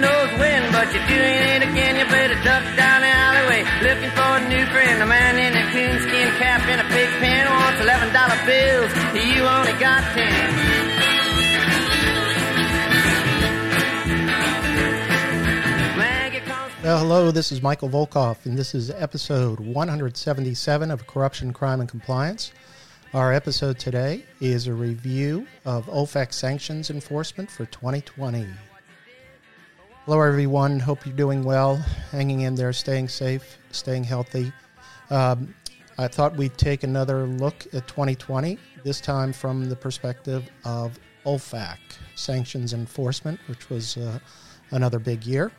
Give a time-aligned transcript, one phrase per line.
[0.00, 1.96] Knows when, but you're doing it again.
[1.96, 5.02] You better duck down the alleyway, looking for a new friend.
[5.02, 8.92] A man in a coonskin cap and a pig pen wants eleven dollar bills.
[9.16, 10.76] You only got ten.
[16.82, 21.88] Well, hello, this is Michael Volkov, and this is episode 177 of Corruption, Crime, and
[21.88, 22.52] Compliance.
[23.12, 28.46] Our episode today is a review of OFAC sanctions enforcement for 2020.
[30.06, 30.78] Hello, everyone.
[30.78, 31.74] Hope you're doing well,
[32.12, 34.52] hanging in there, staying safe, staying healthy.
[35.10, 35.52] Um,
[35.98, 41.78] I thought we'd take another look at 2020, this time from the perspective of OFAC
[42.14, 44.20] sanctions enforcement, which was uh,
[44.70, 45.50] another big year.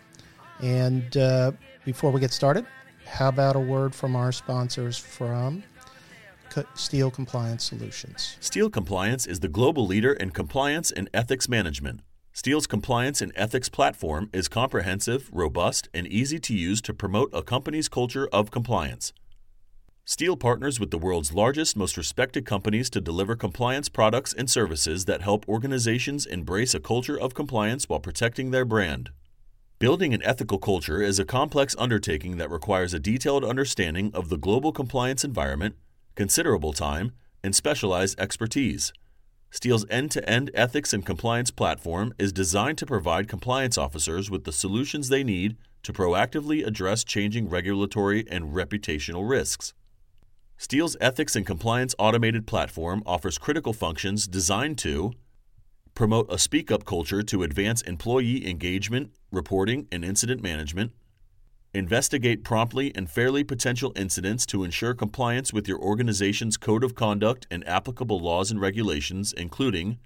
[0.61, 1.51] And uh,
[1.83, 2.65] before we get started,
[3.05, 5.61] how about a word from our sponsors from
[6.73, 8.37] Steele Compliance Solutions?
[8.39, 11.99] Steele Compliance is the global leader in compliance and ethics management.
[12.37, 17.41] Steele's compliance and ethics platform is comprehensive, robust, and easy to use to promote a
[17.41, 19.11] company's culture of compliance.
[20.05, 25.05] Steele partners with the world's largest, most respected companies to deliver compliance products and services
[25.05, 29.09] that help organizations embrace a culture of compliance while protecting their brand.
[29.79, 34.37] Building an ethical culture is a complex undertaking that requires a detailed understanding of the
[34.37, 35.75] global compliance environment,
[36.13, 37.13] considerable time,
[37.43, 38.93] and specialized expertise.
[39.49, 44.43] Steele's end to end ethics and compliance platform is designed to provide compliance officers with
[44.43, 49.73] the solutions they need to proactively address changing regulatory and reputational risks.
[50.57, 55.13] Steele's ethics and compliance automated platform offers critical functions designed to
[55.93, 60.91] promote a speak up culture to advance employee engagement, reporting, and incident management,
[61.77, 67.47] investigate promptly and fairly potential incidents to ensure compliance with your organization's code of conduct
[67.51, 69.97] and applicable laws and regulations, including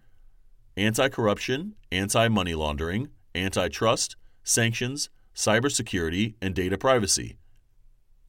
[0.78, 7.38] anti corruption, anti money laundering, antitrust, sanctions, cybersecurity, and data privacy.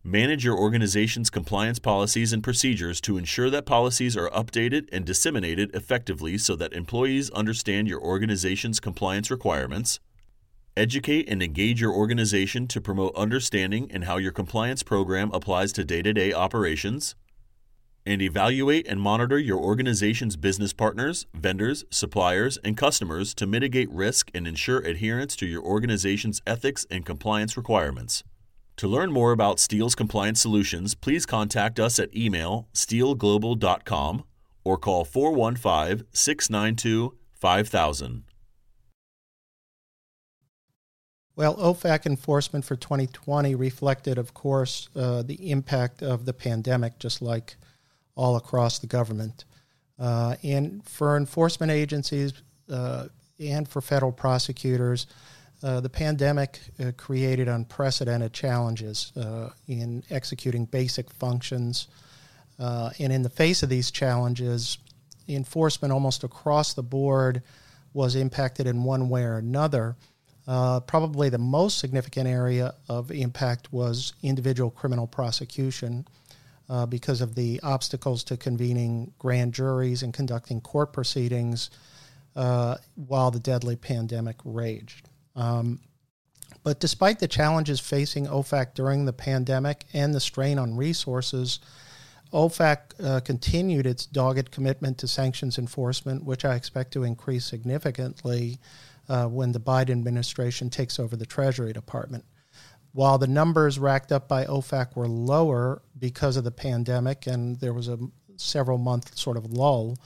[0.04, 5.74] Manage your organization's compliance policies and procedures to ensure that policies are updated and disseminated
[5.74, 10.00] effectively so that employees understand your organization's compliance requirements.
[10.74, 15.84] Educate and engage your organization to promote understanding and how your compliance program applies to
[15.84, 17.14] day to day operations.
[18.06, 24.30] And evaluate and monitor your organization's business partners, vendors, suppliers, and customers to mitigate risk
[24.34, 28.24] and ensure adherence to your organization's ethics and compliance requirements.
[28.78, 34.24] To learn more about Steele's compliance solutions, please contact us at email steeleglobal.com
[34.64, 38.31] or call 415 692 5000.
[41.34, 47.22] Well, OFAC enforcement for 2020 reflected, of course, uh, the impact of the pandemic, just
[47.22, 47.56] like
[48.14, 49.44] all across the government.
[49.98, 52.34] Uh, and for enforcement agencies
[52.70, 53.06] uh,
[53.38, 55.06] and for federal prosecutors,
[55.62, 61.88] uh, the pandemic uh, created unprecedented challenges uh, in executing basic functions.
[62.58, 64.78] And in the face of these challenges,
[65.28, 67.42] enforcement almost across the board
[67.94, 69.96] was impacted in one way or another.
[70.46, 76.06] Uh, probably the most significant area of impact was individual criminal prosecution
[76.88, 81.68] because of the obstacles to convening grand juries and conducting court proceedings
[82.32, 85.08] while the deadly pandemic raged.
[85.36, 85.80] Um,
[86.64, 91.58] but despite the challenges facing OFAC during the pandemic and the strain on resources,
[92.32, 98.58] OFAC uh, continued its dogged commitment to sanctions enforcement, which I expect to increase significantly
[99.08, 102.24] uh, when the Biden administration takes over the Treasury Department.
[102.92, 107.72] While the numbers racked up by OFAC were lower because of the pandemic and there
[107.72, 107.98] was a
[108.36, 109.96] several month sort of lull,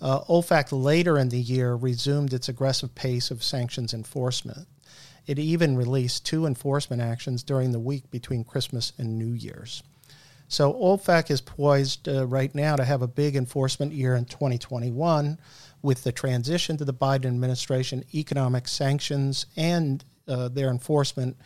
[0.00, 4.66] uh, OFAC later in the year resumed its aggressive pace of sanctions enforcement.
[5.26, 9.84] It even released two enforcement actions during the week between Christmas and New Year's.
[10.52, 15.38] So OFAC is poised uh, right now to have a big enforcement year in 2021
[15.80, 18.04] with the transition to the Biden administration.
[18.12, 21.38] Economic sanctions and uh, their enforcement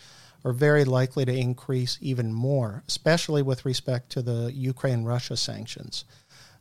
[0.44, 6.04] are very likely to increase even more, especially with respect to the Ukraine Russia sanctions.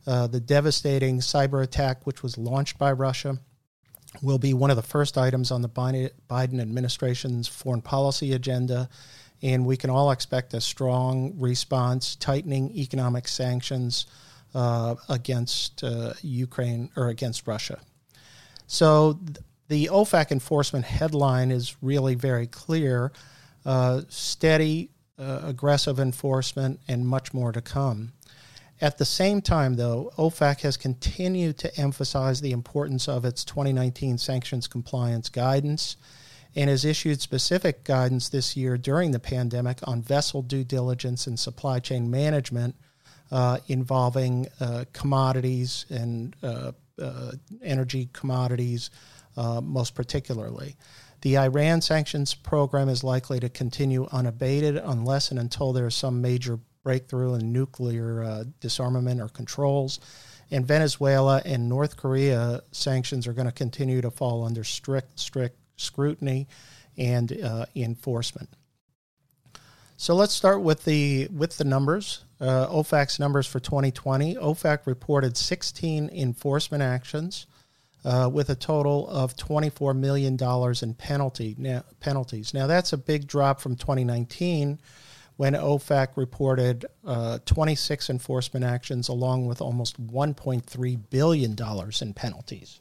[0.06, 3.40] Uh, the devastating cyber attack, which was launched by Russia,
[4.22, 8.88] will be one of the first items on the Biden administration's foreign policy agenda.
[9.42, 14.06] And we can all expect a strong response, tightening economic sanctions
[14.54, 17.78] uh, against uh, Ukraine or against Russia.
[18.66, 19.38] So th-
[19.68, 23.12] the OFAC enforcement headline is really very clear
[23.64, 28.12] uh, steady, uh, aggressive enforcement, and much more to come.
[28.80, 34.18] At the same time, though, OFAC has continued to emphasize the importance of its 2019
[34.18, 35.96] sanctions compliance guidance
[36.56, 41.38] and has issued specific guidance this year during the pandemic on vessel due diligence and
[41.38, 42.74] supply chain management
[43.30, 46.72] uh, involving uh, commodities and uh,
[47.02, 47.32] uh
[47.62, 48.90] energy commodities,
[49.36, 50.76] uh, most particularly.
[51.20, 56.22] The Iran sanctions program is likely to continue unabated unless and until there is some
[56.22, 60.00] major breakthrough in nuclear uh, disarmament or controls.
[60.50, 65.58] And Venezuela and North Korea sanctions are going to continue to fall under strict, strict
[65.76, 66.48] scrutiny
[66.96, 68.50] and uh, enforcement.
[69.98, 72.24] So let's start with the with the numbers.
[72.38, 74.34] Uh, OFAC's numbers for 2020.
[74.34, 77.46] OFAC reported 16 enforcement actions
[78.04, 82.52] uh, with a total of 24 million dollars in penalty now, penalties.
[82.52, 84.78] Now that's a big drop from 2019
[85.36, 92.80] when OFAC reported uh, 26 enforcement actions along with almost 1.3 billion dollars in penalties.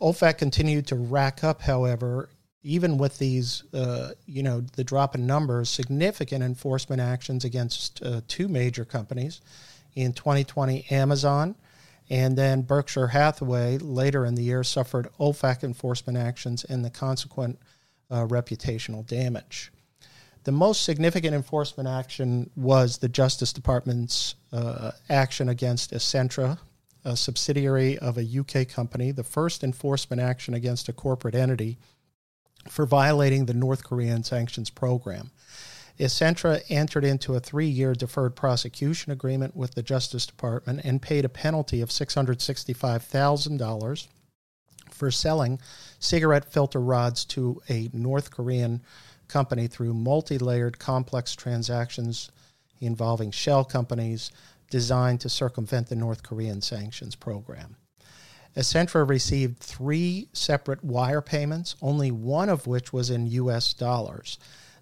[0.00, 2.28] OFAC continued to rack up, however,
[2.62, 8.20] even with these, uh, you know, the drop in numbers, significant enforcement actions against uh,
[8.28, 9.40] two major companies.
[9.94, 11.54] In 2020, Amazon
[12.10, 17.58] and then Berkshire Hathaway later in the year suffered OFAC enforcement actions and the consequent
[18.10, 19.72] uh, reputational damage.
[20.44, 26.58] The most significant enforcement action was the Justice Department's uh, action against Essentra,
[27.04, 31.78] a subsidiary of a UK company, the first enforcement action against a corporate entity
[32.68, 35.32] for violating the North Korean sanctions program.
[35.98, 41.26] Essentra entered into a three year deferred prosecution agreement with the Justice Department and paid
[41.26, 44.06] a penalty of $665,000
[44.90, 45.60] for selling
[45.98, 48.80] cigarette filter rods to a North Korean
[49.28, 52.30] company through multi layered complex transactions
[52.80, 54.30] involving shell companies
[54.70, 57.76] designed to circumvent the North Korean sanctions program.
[58.56, 63.74] Essentra received three separate wire payments, only one of which was in U.S.
[63.74, 64.38] dollars.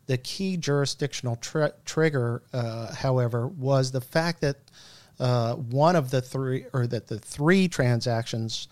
[0.06, 4.56] The key jurisdictional tr- trigger, uh, however, was the fact that
[5.20, 8.68] uh, one of the three, or that the three transactions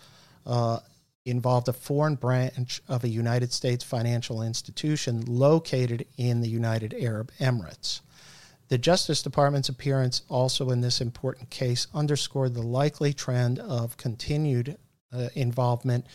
[0.47, 0.79] uh,
[1.25, 7.31] involved a foreign branch of a United States financial institution located in the United Arab
[7.39, 8.01] Emirates.
[8.69, 14.77] The Justice Department's appearance also in this important case underscored the likely trend of continued
[15.13, 16.05] uh, involvement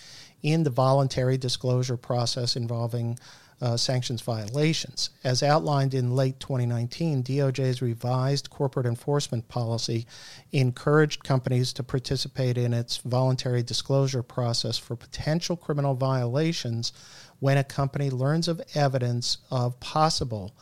[0.42, 3.18] in the voluntary disclosure process involving
[3.62, 5.10] uh, sanctions violations.
[5.22, 10.06] As outlined in late 2019, DOJ's revised corporate enforcement policy
[10.50, 16.92] encouraged companies to participate in its voluntary disclosure process for potential criminal violations
[17.38, 20.54] when a company learns of evidence of possible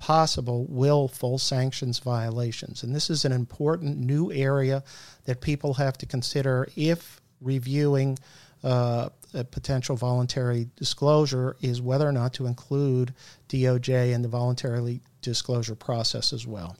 [0.00, 2.82] possible willful sanctions violations.
[2.82, 4.82] And this is an important new area
[5.26, 8.18] that people have to consider if reviewing
[8.64, 13.14] uh, a potential voluntary disclosure is whether or not to include
[13.48, 16.76] DOJ in the voluntary disclosure process as well.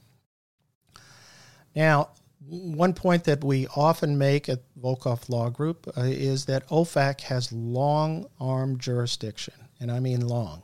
[1.75, 2.09] Now,
[2.47, 7.51] one point that we often make at Volkov Law Group uh, is that OFAC has
[7.51, 10.63] long arm jurisdiction, and I mean long.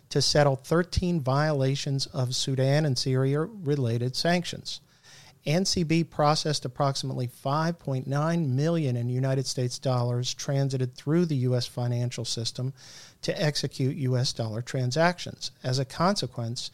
[0.09, 4.81] to settle 13 violations of Sudan and Syria related sanctions.
[5.49, 12.71] NCB processed approximately 5.9 million in United States dollars transited through the US financial system
[13.23, 15.49] to execute US dollar transactions.
[15.63, 16.69] As a consequence,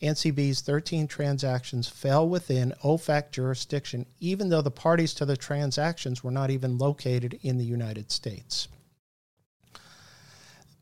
[0.00, 6.30] NCB's 13 transactions fell within OFAC jurisdiction, even though the parties to the transactions were
[6.30, 8.68] not even located in the United States.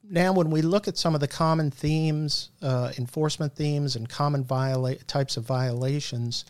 [0.02, 4.44] Now, when we look at some of the common themes, uh, enforcement themes, and common
[4.44, 6.44] viola- types of violations,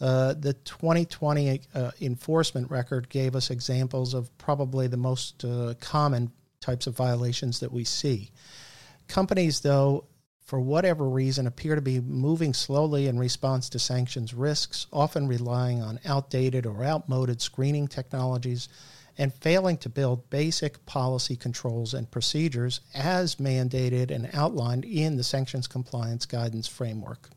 [0.00, 6.30] uh, the 2020 uh, enforcement record gave us examples of probably the most uh, common
[6.60, 8.30] types of violations that we see.
[9.08, 10.04] Companies, though,
[10.44, 15.82] for whatever reason, appear to be moving slowly in response to sanctions risks, often relying
[15.82, 18.68] on outdated or outmoded screening technologies
[19.18, 25.24] and failing to build basic policy controls and procedures as mandated and outlined in the
[25.24, 27.28] sanctions compliance guidance framework.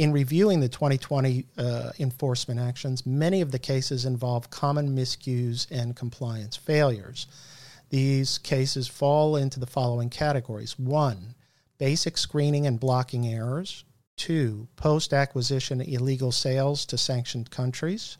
[0.00, 5.94] In reviewing the 2020 uh, enforcement actions, many of the cases involve common miscues and
[5.94, 7.26] compliance failures.
[7.90, 10.78] These cases fall into the following categories.
[10.78, 11.34] One,
[11.76, 13.84] basic screening and blocking errors.
[14.16, 18.16] Two, post acquisition illegal sales to sanctioned countries.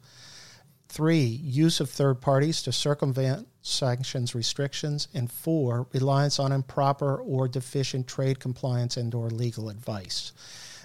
[0.90, 5.08] Three, use of third parties to circumvent sanctions restrictions.
[5.14, 10.32] And four, reliance on improper or deficient trade compliance and or legal advice.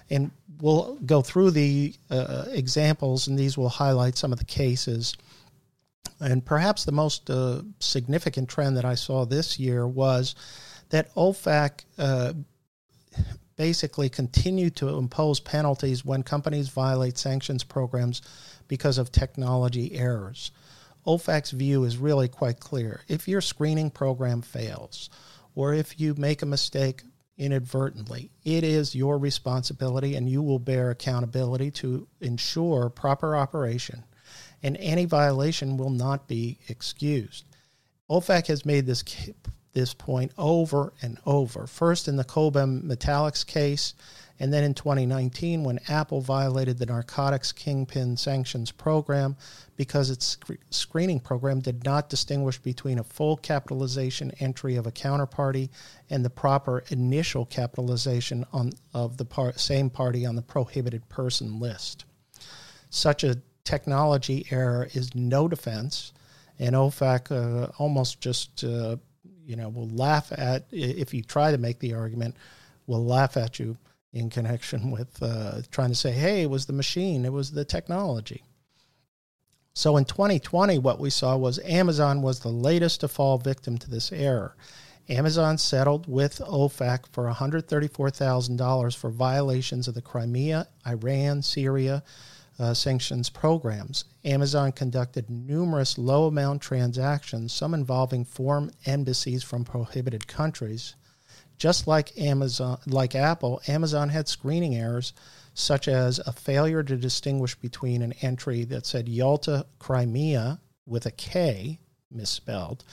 [0.09, 0.31] And
[0.61, 5.15] we'll go through the uh, examples, and these will highlight some of the cases.
[6.19, 10.35] And perhaps the most uh, significant trend that I saw this year was
[10.89, 12.33] that OFAC uh,
[13.57, 18.21] basically continued to impose penalties when companies violate sanctions programs
[18.67, 20.51] because of technology errors.
[21.05, 23.01] OFAC's view is really quite clear.
[23.07, 25.09] If your screening program fails,
[25.53, 27.03] or if you make a mistake
[27.37, 34.03] inadvertently, it is your responsibility and you will bear accountability to ensure proper operation,
[34.63, 37.45] and any violation will not be excused.
[38.09, 39.03] OFAC has made this
[39.73, 41.67] this point over and over.
[41.67, 43.93] First in the Cobham Metallics case,
[44.39, 49.35] and then in 2019 when Apple violated the narcotics kingpin sanctions program
[49.77, 54.91] because its sc- screening program did not distinguish between a full capitalization entry of a
[54.91, 55.69] counterparty
[56.09, 61.59] and the proper initial capitalization on, of the par- same party on the prohibited person
[61.59, 62.05] list.
[62.89, 66.13] Such a technology error is no defense,
[66.59, 68.97] and OFAC uh, almost just uh,
[69.45, 72.35] you know will laugh at if you try to make the argument,
[72.87, 73.77] will laugh at you
[74.15, 77.65] in connection with uh, trying to say, hey, it was the machine, it was the
[77.65, 78.43] technology.
[79.73, 83.89] So in 2020, what we saw was Amazon was the latest to fall victim to
[83.89, 84.55] this error.
[85.09, 92.01] Amazon settled with OFAC for $134,000 for violations of the Crimea, Iran, Syria
[92.57, 94.05] uh, sanctions programs.
[94.23, 100.95] Amazon conducted numerous low amount transactions, some involving foreign embassies from prohibited countries.
[101.57, 105.13] Just like Amazon, like Apple, Amazon had screening errors
[105.53, 111.11] such as a failure to distinguish between an entry that said Yalta, Crimea with a
[111.11, 111.79] K
[112.11, 112.83] misspelled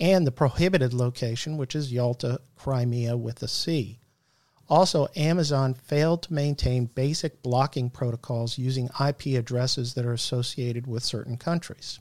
[0.00, 4.00] and the prohibited location, which is Yalta, Crimea with a C.
[4.68, 11.02] Also, Amazon failed to maintain basic blocking protocols using IP addresses that are associated with
[11.02, 12.00] certain countries.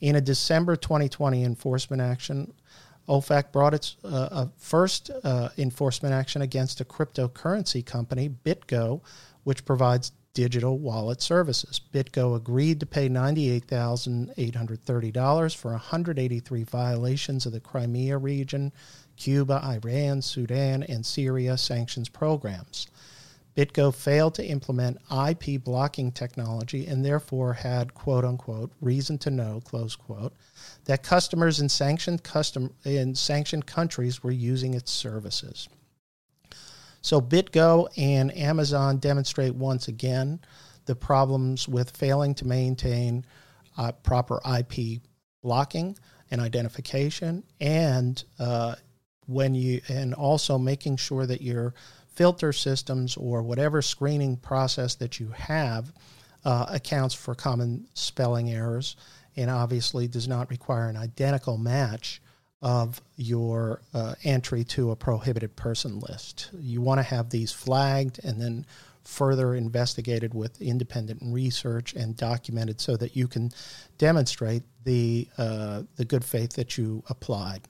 [0.00, 2.54] In a December 2020 enforcement action,
[3.08, 9.00] OFAC brought its uh, first uh, enforcement action against a cryptocurrency company, BitGo,
[9.44, 11.80] which provides digital wallet services.
[11.92, 18.72] BitGo agreed to pay $98,830 for 183 violations of the Crimea region,
[19.16, 22.88] Cuba, Iran, Sudan, and Syria sanctions programs.
[23.56, 29.62] BitGo failed to implement IP blocking technology and therefore had, quote unquote, reason to know,
[29.64, 30.34] close quote,
[30.86, 35.68] that customers in sanctioned, custom, in sanctioned countries were using its services.
[37.00, 40.40] So BitGo and Amazon demonstrate once again
[40.86, 43.24] the problems with failing to maintain
[43.76, 45.00] uh, proper IP
[45.42, 45.96] blocking
[46.30, 48.74] and identification, and uh,
[49.26, 51.74] when you and also making sure that your
[52.14, 55.92] filter systems or whatever screening process that you have
[56.44, 58.96] uh, accounts for common spelling errors
[59.36, 62.20] and obviously does not require an identical match
[62.62, 66.50] of your uh, entry to a prohibited person list.
[66.58, 68.64] You want to have these flagged and then
[69.04, 73.50] further investigated with independent research and documented so that you can
[73.98, 77.60] demonstrate the uh, the good faith that you applied.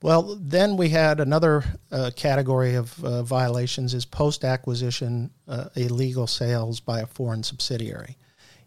[0.00, 6.28] Well, then we had another uh, category of uh, violations is post acquisition uh, illegal
[6.28, 8.16] sales by a foreign subsidiary.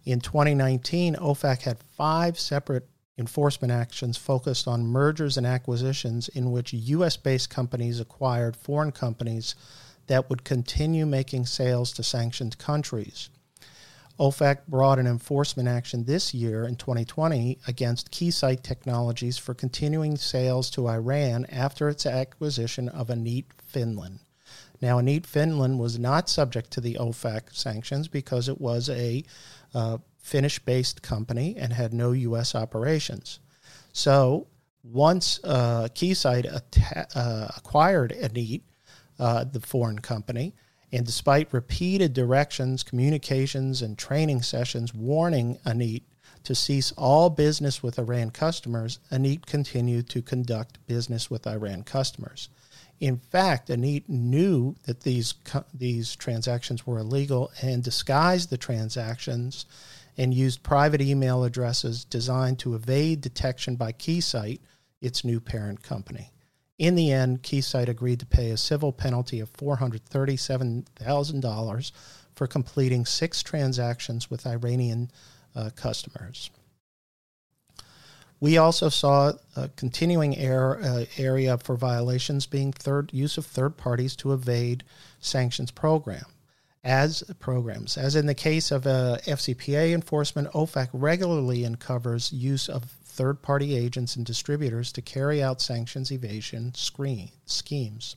[0.03, 6.73] In 2019, OFAC had five separate enforcement actions focused on mergers and acquisitions in which
[6.73, 7.15] U.S.
[7.15, 9.55] based companies acquired foreign companies
[10.07, 13.29] that would continue making sales to sanctioned countries.
[14.21, 20.69] OFAC brought an enforcement action this year in 2020 against Keysight Technologies for continuing sales
[20.69, 24.19] to Iran after its acquisition of Anite Finland.
[24.79, 29.23] Now, Anite Finland was not subject to the OFAC sanctions because it was a
[29.73, 32.53] uh, Finnish based company and had no U.S.
[32.53, 33.39] operations.
[33.91, 34.45] So,
[34.83, 38.61] once uh, Keysight atta- uh, acquired Anite,
[39.17, 40.53] uh, the foreign company,
[40.91, 46.03] and despite repeated directions, communications, and training sessions warning Anite
[46.43, 52.49] to cease all business with Iran customers, Anite continued to conduct business with Iran customers.
[52.99, 55.33] In fact, Anite knew that these
[55.73, 59.65] these transactions were illegal and disguised the transactions
[60.17, 64.59] and used private email addresses designed to evade detection by Keysight,
[65.01, 66.31] its new parent company.
[66.81, 71.91] In the end, Keysight agreed to pay a civil penalty of $437,000
[72.33, 75.11] for completing six transactions with Iranian
[75.55, 76.49] uh, customers.
[78.39, 83.77] We also saw a continuing air, uh, area for violations being third use of third
[83.77, 84.83] parties to evade
[85.19, 86.25] sanctions program
[86.83, 87.95] as programs.
[87.95, 92.85] As in the case of uh, FCPA enforcement, OFAC regularly uncovers use of
[93.21, 98.15] third party agents and distributors to carry out sanctions evasion screen, schemes.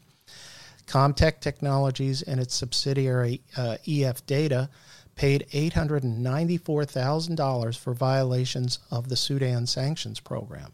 [0.87, 4.70] Comtech Technologies and its subsidiary uh, EF Data
[5.14, 10.73] paid $894,000 for violations of the Sudan sanctions program.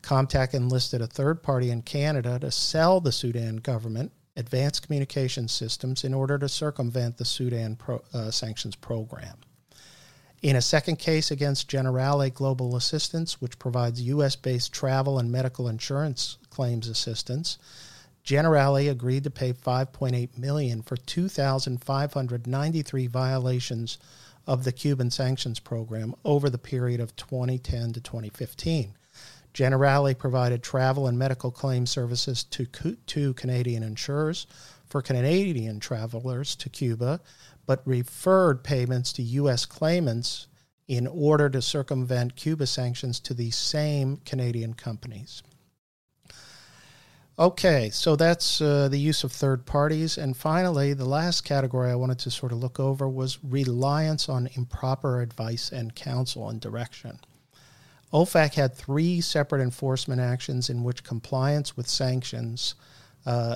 [0.00, 6.04] Comtech enlisted a third party in Canada to sell the Sudan government advanced communication systems
[6.04, 9.38] in order to circumvent the Sudan pro, uh, sanctions program.
[10.42, 14.34] In a second case against Generali Global Assistance, which provides U.S.
[14.34, 17.58] based travel and medical insurance claims assistance,
[18.26, 23.98] Generali agreed to pay 5.8 million for 2,593 violations
[24.44, 28.94] of the Cuban sanctions program over the period of 2010 to 2015.
[29.54, 34.48] Generali provided travel and medical claim services to, to Canadian insurers
[34.86, 37.20] for Canadian travelers to Cuba,
[37.66, 39.66] but referred payments to U.S.
[39.66, 40.46] claimants
[40.88, 45.42] in order to circumvent Cuba sanctions to the same Canadian companies.
[47.38, 50.18] Okay, so that's uh, the use of third parties.
[50.18, 54.50] And finally, the last category I wanted to sort of look over was reliance on
[54.52, 57.18] improper advice and counsel and direction.
[58.12, 62.74] OFAC had three separate enforcement actions in which compliance with sanctions
[63.24, 63.54] uh,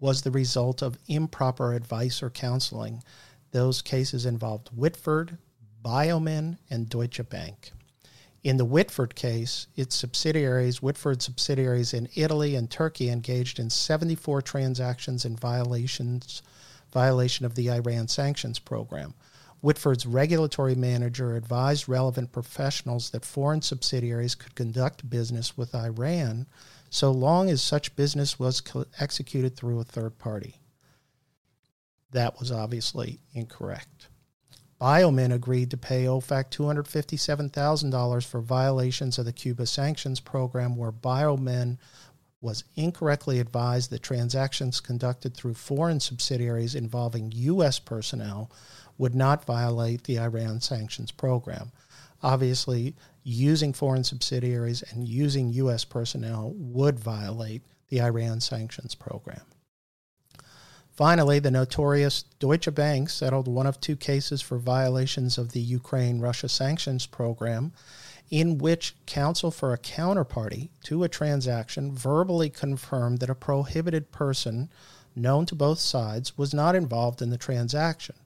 [0.00, 3.02] was the result of improper advice or counseling.
[3.52, 5.38] Those cases involved Whitford,
[5.84, 7.72] Biomin, and Deutsche Bank.
[8.42, 14.40] In the Whitford case, its subsidiaries, Whitford subsidiaries in Italy and Turkey, engaged in 74
[14.40, 16.42] transactions in violations,
[16.92, 19.14] violation of the Iran sanctions program.
[19.60, 26.46] Whitford's regulatory manager advised relevant professionals that foreign subsidiaries could conduct business with Iran
[26.88, 28.62] so long as such business was
[28.98, 30.59] executed through a third party.
[32.12, 34.08] That was obviously incorrect.
[34.80, 41.76] Biomin agreed to pay OFAC $257,000 for violations of the Cuba sanctions program, where Biomin
[42.40, 47.78] was incorrectly advised that transactions conducted through foreign subsidiaries involving U.S.
[47.78, 48.50] personnel
[48.96, 51.72] would not violate the Iran sanctions program.
[52.22, 55.84] Obviously, using foreign subsidiaries and using U.S.
[55.84, 59.42] personnel would violate the Iran sanctions program.
[61.00, 66.20] Finally, the notorious Deutsche Bank settled one of two cases for violations of the Ukraine
[66.20, 67.72] Russia sanctions program,
[68.28, 74.68] in which counsel for a counterparty to a transaction verbally confirmed that a prohibited person
[75.16, 78.16] known to both sides was not involved in the transaction.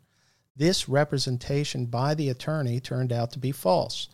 [0.57, 4.09] This representation by the attorney turned out to be false.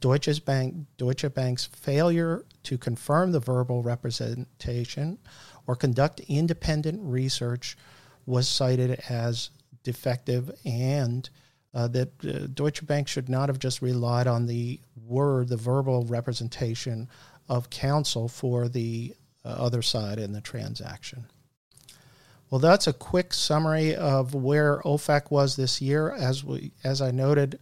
[0.00, 5.18] Deutsche, Bank, Deutsche Bank's failure to confirm the verbal representation
[5.66, 7.76] or conduct independent research
[8.26, 9.50] was cited as
[9.82, 11.30] defective and
[11.72, 16.04] uh, that uh, Deutsche Bank should not have just relied on the word, the verbal
[16.04, 17.08] representation
[17.48, 21.26] of counsel for the uh, other side in the transaction.
[22.50, 26.12] Well, that's a quick summary of where OFAC was this year.
[26.12, 27.58] As we, as I noted,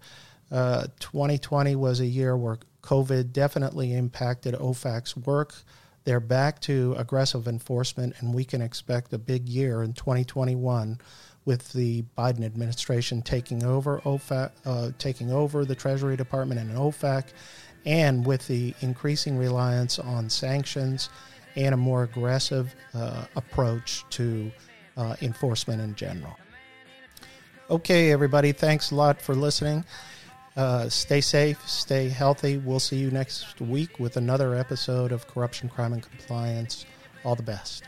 [0.51, 5.55] uh, 2020 was a year where COVID definitely impacted OFAC's work.
[6.05, 10.99] They're back to aggressive enforcement, and we can expect a big year in 2021
[11.47, 17.25] with the Biden administration taking over OFAC, uh, taking over the Treasury Department and OFAC,
[17.87, 21.09] and with the increasing reliance on sanctions
[21.57, 24.51] and a more aggressive uh, approach to
[24.97, 26.37] uh, enforcement in general.
[27.71, 29.85] Okay, everybody, thanks a lot for listening.
[30.57, 32.59] Uh, stay safe, stay healthy.
[32.59, 36.87] We'll see you next week with another episode of Corruption, Crime, and Compliance.
[37.25, 37.85] All the best.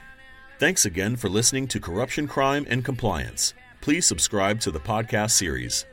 [0.58, 3.54] Thanks again for listening to Corruption, Crime, and Compliance.
[3.80, 5.86] Please subscribe to the podcast series.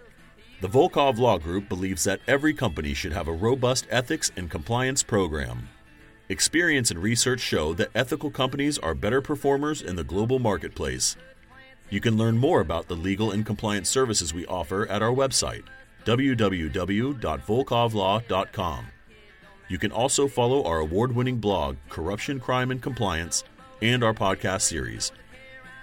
[0.61, 5.03] The Volkov Law Group believes that every company should have a robust ethics and compliance
[5.03, 5.67] program.
[6.29, 11.17] Experience and research show that ethical companies are better performers in the global marketplace.
[11.89, 15.65] You can learn more about the legal and compliance services we offer at our website,
[16.05, 18.87] www.volkovlaw.com.
[19.69, 23.43] You can also follow our award winning blog, Corruption, Crime, and Compliance,
[23.81, 25.11] and our podcast series.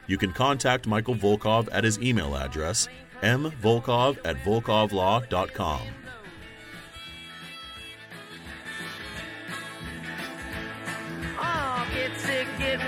[0.06, 2.88] You can contact Michael Volkov at his email address,
[3.22, 5.80] mvolkov at volkovlaw.com.
[12.18, 12.80] sick, get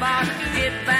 [0.00, 0.93] boss, get back,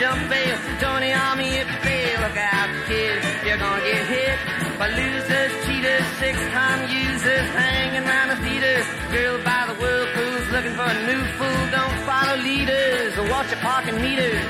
[0.00, 0.56] jump bail.
[0.80, 2.20] Join the army if you fail.
[2.24, 4.38] Look out, kid, you're gonna get hit
[4.78, 8.86] by losers, cheaters, six-time users, hanging around the theaters.
[9.12, 11.62] Girl by the whirlpools looking for a new fool.
[11.70, 14.40] Don't follow leaders or watch your parking meters.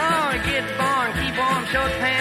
[0.00, 2.17] Oh, get born, keep warm, short pants,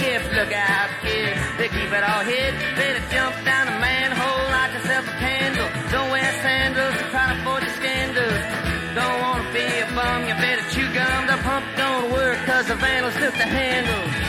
[0.00, 0.22] the.
[0.32, 2.54] Look out, kid, they keep it all hid.
[2.76, 5.68] Better jump down a manhole, light yourself a candle.
[5.92, 8.32] Don't wear sandals, try to forge a scandal.
[8.94, 11.26] Don't wanna be a bum, you better chew gum.
[11.26, 14.19] The pump don't work cause the vandals took the handle.